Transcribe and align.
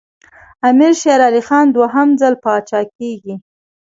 امیر 0.69 0.93
شېر 1.01 1.19
علي 1.27 1.41
خان 1.47 1.65
دوهم 1.75 2.09
ځل 2.21 2.33
پاچا 2.43 2.81
کېږي. 2.97 3.35